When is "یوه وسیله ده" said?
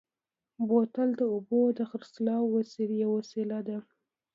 3.03-3.77